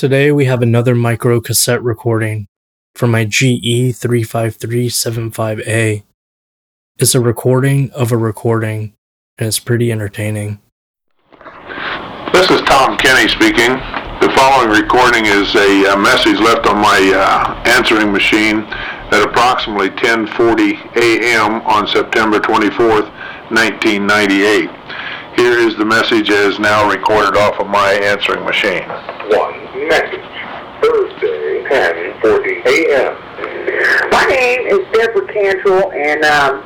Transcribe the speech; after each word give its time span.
Today 0.00 0.32
we 0.32 0.46
have 0.46 0.62
another 0.62 0.94
micro 0.94 1.42
cassette 1.42 1.82
recording 1.82 2.48
from 2.94 3.10
my 3.10 3.26
GE 3.26 3.92
35375A. 4.00 6.04
It's 6.98 7.14
a 7.14 7.20
recording 7.20 7.90
of 7.90 8.10
a 8.10 8.16
recording, 8.16 8.94
and 9.36 9.46
it's 9.46 9.58
pretty 9.58 9.92
entertaining. 9.92 10.58
This 12.32 12.50
is 12.50 12.62
Tom 12.62 12.96
Kenny 12.96 13.28
speaking. 13.28 13.76
The 14.22 14.32
following 14.34 14.70
recording 14.70 15.26
is 15.26 15.54
a, 15.54 15.94
message 15.98 16.40
left 16.40 16.66
on 16.66 16.78
my 16.78 17.12
uh, 17.14 17.62
answering 17.68 18.10
machine 18.10 18.60
at 19.12 19.22
approximately 19.22 19.90
10:40 19.90 20.96
a.m. 20.96 21.60
on 21.66 21.86
September 21.86 22.40
24th, 22.40 23.12
1998. 23.52 24.70
Here 25.36 25.58
is 25.58 25.76
the 25.76 25.84
message 25.84 26.30
as 26.30 26.58
now 26.58 26.88
recorded 26.90 27.36
off 27.36 27.60
of 27.60 27.66
my 27.66 27.92
answering 27.92 28.46
machine. 28.46 28.88
Message. 29.88 30.20
Thursday, 30.82 31.64
10:40 31.68 32.66
a.m. 32.66 34.10
My 34.10 34.24
name 34.24 34.66
is 34.66 34.80
Deborah 34.92 35.26
Cantrell, 35.32 35.92
and 35.92 36.24
um, 36.24 36.62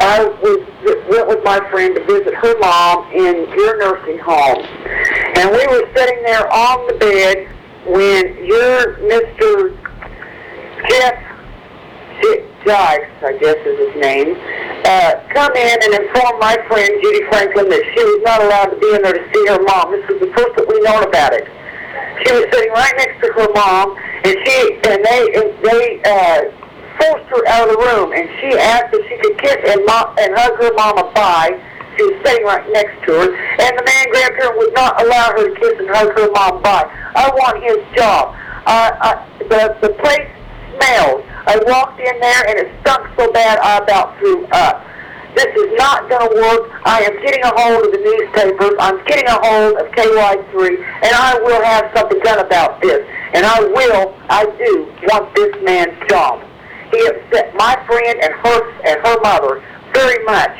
I 0.00 0.24
was 0.42 0.60
went 1.08 1.28
with 1.28 1.44
my 1.44 1.60
friend 1.70 1.94
to 1.94 2.04
visit 2.04 2.34
her 2.34 2.58
mom 2.58 3.10
in 3.12 3.48
your 3.56 3.78
nursing 3.78 4.18
home, 4.18 4.64
and 5.36 5.50
we 5.50 5.66
were 5.66 5.88
sitting 5.94 6.22
there 6.24 6.50
on 6.52 6.86
the 6.88 6.94
bed 6.94 7.48
when 7.86 8.44
your 8.44 8.96
Mr. 9.08 9.76
Jeff 10.88 11.30
Jives, 12.64 13.08
I 13.24 13.32
guess 13.40 13.56
is 13.64 13.78
his 13.88 14.02
name, 14.02 14.36
uh, 14.84 15.12
come 15.32 15.52
in 15.56 15.76
and 15.82 15.92
inform 16.04 16.38
my 16.40 16.56
friend 16.68 16.90
Judy 17.02 17.24
Franklin 17.28 17.68
that 17.68 17.84
she 17.94 18.04
was 18.04 18.20
not 18.24 18.42
allowed 18.42 18.68
to 18.72 18.78
be 18.78 18.94
in 18.94 19.02
there 19.02 19.16
to 19.16 19.24
see 19.32 19.44
her 19.48 19.60
mom. 19.64 19.92
This 19.92 20.04
was 20.08 20.20
the 20.20 20.32
first 20.36 20.56
that 20.56 20.68
we 20.68 20.80
known 20.80 21.04
about 21.04 21.32
it. 21.32 21.48
She 22.24 22.32
was 22.32 22.44
sitting 22.52 22.72
right 22.72 22.94
next 22.96 23.20
to 23.24 23.32
her 23.32 23.48
mom, 23.54 23.96
and 24.24 24.34
she 24.44 24.56
and 24.88 25.00
they 25.04 25.22
and 25.34 25.48
they 25.64 25.84
uh, 26.04 26.40
forced 27.00 27.28
her 27.32 27.42
out 27.48 27.68
of 27.68 27.76
the 27.76 27.80
room, 27.80 28.12
and 28.12 28.28
she 28.40 28.56
asked 28.58 28.92
if 28.92 29.02
she 29.08 29.16
could 29.18 29.38
kiss 29.38 29.56
and, 29.72 29.80
mo- 29.86 30.12
and 30.20 30.34
hug 30.36 30.56
her 30.60 30.72
mama 30.74 31.10
bye. 31.14 31.56
She 31.96 32.04
was 32.04 32.16
sitting 32.24 32.44
right 32.46 32.64
next 32.72 32.96
to 33.06 33.12
her, 33.12 33.28
and 33.34 33.72
the 33.78 33.84
man 33.84 34.04
grabbed 34.10 34.36
her 34.40 34.48
and 34.52 34.56
would 34.58 34.74
not 34.74 35.00
allow 35.02 35.32
her 35.32 35.48
to 35.48 35.54
kiss 35.60 35.74
and 35.78 35.88
hug 35.88 36.12
her 36.16 36.30
mom 36.32 36.62
bye. 36.62 36.88
I 37.16 37.28
want 37.34 37.62
his 37.62 37.80
job. 37.96 38.36
Uh, 38.66 38.90
uh, 39.00 39.16
the 39.48 39.76
the 39.80 39.92
place 40.00 40.28
smells. 40.76 41.24
I 41.46 41.56
walked 41.66 41.98
in 42.00 42.20
there 42.20 42.42
and 42.48 42.58
it 42.58 42.68
stunk 42.82 43.08
so 43.18 43.32
bad 43.32 43.58
I 43.58 43.78
about 43.78 44.18
threw 44.18 44.46
up. 44.52 44.84
This 45.40 45.56
is 45.56 45.72
not 45.78 46.04
going 46.10 46.20
to 46.20 46.36
work. 46.36 46.68
I 46.84 47.00
am 47.00 47.16
getting 47.24 47.40
a 47.40 47.52
hold 47.56 47.86
of 47.86 47.92
the 47.96 48.02
newspapers. 48.04 48.76
I'm 48.78 49.00
getting 49.08 49.24
a 49.24 49.40
hold 49.40 49.72
of 49.80 49.88
KY3, 49.96 50.52
and 50.76 51.12
I 51.16 51.40
will 51.40 51.64
have 51.64 51.88
something 51.96 52.20
done 52.20 52.44
about 52.44 52.82
this. 52.82 53.08
And 53.32 53.46
I 53.46 53.60
will, 53.60 54.20
I 54.28 54.44
do, 54.44 54.92
want 55.08 55.34
this 55.34 55.56
man's 55.64 55.96
job. 56.10 56.44
He 56.92 57.00
upset 57.08 57.56
my 57.56 57.72
friend 57.88 58.20
and 58.20 58.34
her 58.36 58.58
and 58.84 59.00
her 59.00 59.16
mother 59.22 59.64
very 59.94 60.22
much 60.26 60.52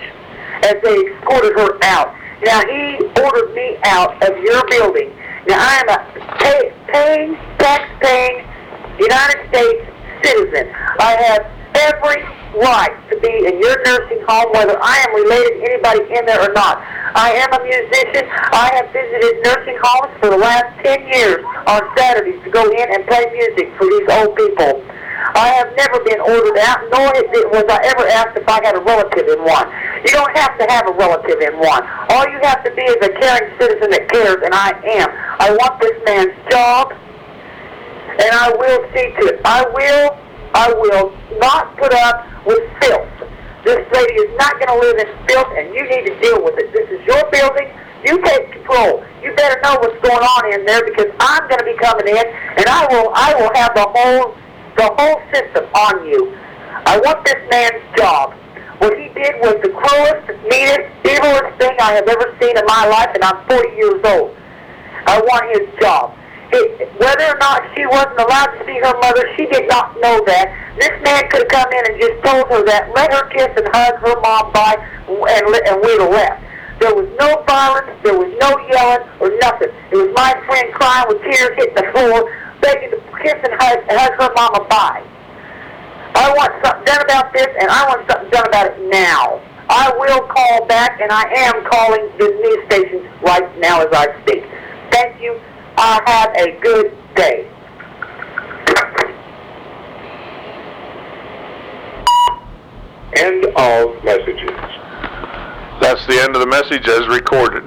as 0.64 0.76
they 0.80 0.96
escorted 1.12 1.52
her 1.60 1.76
out. 1.84 2.16
Now 2.40 2.64
he 2.64 3.04
ordered 3.20 3.52
me 3.52 3.76
out 3.84 4.16
of 4.24 4.32
your 4.40 4.64
building. 4.70 5.12
Now 5.46 5.60
I 5.60 5.76
am 5.76 5.88
a 5.92 6.00
pay, 6.40 6.72
paying, 6.88 7.36
tax-paying 7.60 8.48
United 8.96 9.44
States 9.52 9.92
citizen. 10.24 10.72
I 11.00 11.20
have 11.20 11.44
every 11.76 12.39
right 12.58 12.94
to 13.10 13.14
be 13.20 13.32
in 13.46 13.60
your 13.60 13.76
nursing 13.84 14.22
home, 14.26 14.50
whether 14.52 14.78
I 14.80 14.96
am 15.06 15.12
related 15.14 15.60
to 15.60 15.62
anybody 15.70 16.02
in 16.14 16.26
there 16.26 16.42
or 16.42 16.52
not. 16.52 16.82
I 17.14 17.34
am 17.38 17.50
a 17.54 17.60
musician. 17.62 18.24
I 18.52 18.70
have 18.78 18.90
visited 18.92 19.42
nursing 19.42 19.78
homes 19.82 20.12
for 20.18 20.30
the 20.30 20.40
last 20.40 20.70
10 20.82 21.06
years 21.06 21.44
on 21.66 21.80
Saturdays 21.96 22.42
to 22.44 22.50
go 22.50 22.64
in 22.66 22.86
and 22.94 23.06
play 23.06 23.26
music 23.32 23.70
for 23.78 23.86
these 23.86 24.08
old 24.10 24.34
people. 24.36 24.82
I 25.34 25.52
have 25.60 25.70
never 25.76 26.00
been 26.02 26.18
ordered 26.18 26.58
out, 26.64 26.80
nor 26.90 27.12
was 27.52 27.66
I 27.68 27.78
ever 27.92 28.04
asked 28.08 28.34
if 28.34 28.48
I 28.48 28.58
had 28.64 28.74
a 28.74 28.82
relative 28.82 29.28
in 29.28 29.40
one. 29.44 29.68
You 30.02 30.10
don't 30.16 30.34
have 30.36 30.58
to 30.58 30.66
have 30.72 30.88
a 30.88 30.94
relative 30.96 31.38
in 31.38 31.54
one. 31.60 31.86
All 32.10 32.25
you 32.26 32.41
have 32.42 32.64
to 32.64 32.70
be 32.75 32.82
is 32.82 32.98
a 33.04 33.12
caring 33.20 33.52
citizen 33.60 33.91
that 33.91 34.08
cares, 34.08 34.41
and 34.42 34.54
I 34.54 34.72
am. 34.98 35.08
I 35.38 35.52
want 35.54 35.78
this 35.78 35.94
man's 36.06 36.34
job 36.50 36.96
and 38.20 38.30
I 38.32 38.50
will 38.52 38.82
see 38.92 39.08
to 39.16 39.22
it. 39.32 39.41
I 39.44 39.64
will, 39.64 40.19
I 40.54 40.72
will 40.75 41.12
not 41.38 41.76
put 41.78 41.92
up 41.94 42.26
with 42.46 42.64
filth. 42.80 43.08
This 43.64 43.84
lady 43.92 44.14
is 44.24 44.32
not 44.40 44.56
going 44.56 44.72
to 44.72 44.78
live 44.80 44.96
in 44.96 45.08
filth, 45.28 45.52
and 45.56 45.74
you 45.74 45.84
need 45.84 46.08
to 46.08 46.14
deal 46.20 46.40
with 46.42 46.56
it. 46.56 46.72
This 46.72 46.88
is 46.88 47.00
your 47.04 47.20
building. 47.28 47.68
You 48.04 48.16
take 48.24 48.52
control. 48.52 49.04
You 49.20 49.36
better 49.36 49.60
know 49.60 49.76
what's 49.84 50.00
going 50.00 50.24
on 50.24 50.42
in 50.54 50.64
there 50.64 50.80
because 50.84 51.12
I'm 51.20 51.44
going 51.44 51.60
to 51.60 51.68
be 51.68 51.76
coming 51.76 52.08
in, 52.08 52.24
and 52.56 52.64
I 52.64 52.88
will, 52.88 53.12
I 53.12 53.36
will 53.36 53.52
have 53.52 53.76
the 53.76 53.84
whole, 53.84 54.32
the 54.80 54.88
whole 54.96 55.20
system 55.28 55.68
on 55.76 56.08
you. 56.08 56.32
I 56.88 56.96
want 57.04 57.24
this 57.24 57.40
man's 57.52 57.84
job. 57.96 58.32
What 58.80 58.96
he 58.96 59.12
did 59.12 59.36
was 59.44 59.60
the 59.60 59.68
cruelest, 59.76 60.24
meanest, 60.48 60.88
evilest 61.04 61.52
thing 61.60 61.76
I 61.76 61.92
have 62.00 62.08
ever 62.08 62.32
seen 62.40 62.56
in 62.56 62.64
my 62.64 62.88
life, 62.88 63.12
and 63.12 63.22
I'm 63.22 63.44
40 63.44 63.76
years 63.76 64.00
old. 64.08 64.32
I 65.04 65.20
want 65.20 65.44
his 65.52 65.68
job. 65.80 66.16
It, 66.53 66.91
whether 66.99 67.27
or 67.31 67.38
not 67.38 67.62
she 67.77 67.87
wasn't 67.87 68.19
allowed 68.19 68.59
to 68.59 68.61
see 68.66 68.78
her 68.83 68.94
mother, 68.99 69.22
she 69.37 69.47
did 69.47 69.69
not 69.69 69.94
know 70.03 70.19
that. 70.27 70.50
This 70.78 70.91
man 71.03 71.22
could 71.31 71.47
have 71.47 71.53
come 71.53 71.71
in 71.71 71.83
and 71.87 71.97
just 72.00 72.19
told 72.27 72.50
her 72.50 72.62
that, 72.66 72.91
let 72.91 73.12
her 73.15 73.28
kiss 73.31 73.55
and 73.55 73.69
hug 73.71 74.03
her 74.03 74.19
mom 74.19 74.50
bye, 74.50 74.78
and, 75.06 75.44
and 75.47 75.77
we'd 75.78 76.00
have 76.03 76.11
left. 76.11 76.43
There 76.83 76.94
was 76.97 77.06
no 77.21 77.44
violence, 77.47 77.93
there 78.03 78.16
was 78.16 78.33
no 78.41 78.50
yelling 78.66 79.05
or 79.21 79.31
nothing. 79.38 79.71
It 79.93 79.97
was 80.00 80.11
my 80.16 80.33
friend 80.49 80.72
crying 80.75 81.06
with 81.06 81.22
tears 81.22 81.55
hitting 81.55 81.77
the 81.77 81.87
floor, 81.93 82.27
begging 82.65 82.91
to 82.91 83.00
kiss 83.22 83.38
and 83.47 83.55
hug, 83.61 83.84
hug 83.87 84.12
her 84.19 84.31
mama 84.34 84.67
bye. 84.67 85.05
I 86.17 86.34
want 86.34 86.50
something 86.65 86.84
done 86.84 87.03
about 87.05 87.32
this, 87.32 87.47
and 87.47 87.71
I 87.71 87.87
want 87.87 88.11
something 88.11 88.31
done 88.31 88.49
about 88.49 88.67
it 88.75 88.78
now. 88.91 89.38
I 89.71 89.93
will 89.94 90.27
call 90.27 90.67
back, 90.67 90.99
and 91.00 91.12
I 91.12 91.22
am 91.47 91.62
calling 91.71 92.11
the 92.19 92.27
news 92.27 92.65
stations 92.67 93.06
right 93.22 93.47
now 93.61 93.87
as 93.87 93.93
I 93.93 94.11
speak. 94.22 94.43
Thank 94.91 95.22
you. 95.22 95.38
Uh, 95.82 95.98
have 96.04 96.30
a 96.36 96.60
good 96.60 96.94
day. 97.16 97.48
End 103.16 103.46
of 103.56 104.04
messages. 104.04 104.50
That's 105.80 106.06
the 106.06 106.20
end 106.20 106.36
of 106.36 106.40
the 106.42 106.46
message 106.48 106.86
as 106.86 107.08
recorded. 107.08 107.66